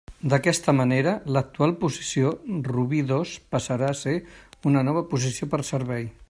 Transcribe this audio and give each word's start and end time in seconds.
D'aquesta 0.33 0.73
manera, 0.77 1.11
l'actual 1.35 1.73
posició 1.83 2.31
Rubí 2.69 3.03
dos 3.13 3.35
passarà 3.57 3.93
a 3.93 3.99
ser 4.03 4.17
una 4.71 4.85
nova 4.89 5.05
posició 5.13 5.51
per 5.55 5.65
servei. 5.73 6.11